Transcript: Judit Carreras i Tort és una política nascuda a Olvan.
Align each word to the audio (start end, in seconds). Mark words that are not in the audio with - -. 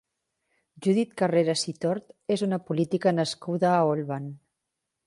Judit 0.85 1.11
Carreras 1.21 1.65
i 1.73 1.75
Tort 1.85 2.09
és 2.37 2.45
una 2.49 2.61
política 2.71 3.17
nascuda 3.21 3.73
a 3.79 3.89
Olvan. 3.93 4.33